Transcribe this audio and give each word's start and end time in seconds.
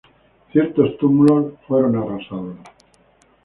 Ciertos 0.51 0.97
túmulos 0.97 1.53
fueron 1.67 1.95
arrasados. 1.95 2.57